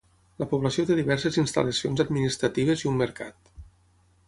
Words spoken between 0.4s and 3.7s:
La població té diverses instal·lacions administratives i un mercat.